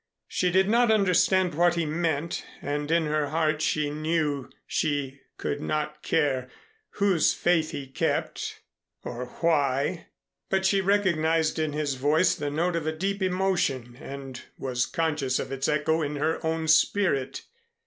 [0.27, 5.61] She did not understand what he meant, and in her heart she knew she could
[5.61, 6.49] not care
[6.93, 8.61] whose faith he kept,
[9.03, 10.07] or why,
[10.49, 15.37] but she recognized in his voice the note of a deep emotion, and was conscious
[15.37, 17.43] of its echo in her own spirit.